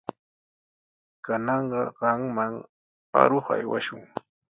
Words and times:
Kananqa 1.25 1.81
qamman 1.99 2.53
aruq 3.21 3.45
aywashun. 3.55 4.01